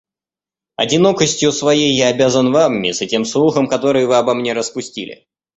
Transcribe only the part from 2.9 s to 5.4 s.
и тем слухам, которые вы обо мне распустили.